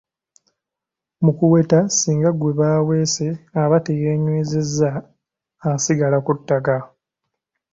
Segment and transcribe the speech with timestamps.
[1.23, 3.27] Mu kuweta ssinga gwe baweese
[3.61, 4.89] aba teyeenywezezza
[5.71, 6.77] asigala ku ttaka.